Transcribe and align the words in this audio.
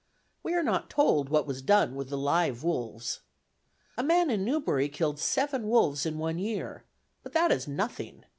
We 0.41 0.55
are 0.55 0.63
not 0.63 0.89
told 0.89 1.29
what 1.29 1.45
was 1.45 1.61
done 1.61 1.93
with 1.93 2.09
the 2.09 2.17
live 2.17 2.63
wolves. 2.63 3.19
A 3.95 4.01
man 4.03 4.31
in 4.31 4.43
Newbury 4.43 4.89
killed 4.89 5.19
seven 5.19 5.67
wolves 5.69 6.07
in 6.07 6.17
one 6.17 6.39
year; 6.39 6.85
but 7.21 7.33
that 7.33 7.51
is 7.51 7.67
nothing. 7.67 8.25